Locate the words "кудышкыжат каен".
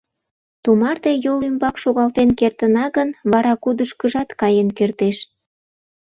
3.63-4.69